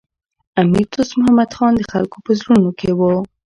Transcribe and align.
امیر 0.61 0.85
دوست 0.95 1.13
محمد 1.19 1.51
خان 1.57 1.71
د 1.75 1.81
خلکو 1.91 2.17
په 2.25 2.31
زړونو 2.39 2.69
کي 2.79 2.91
و. 2.97 3.01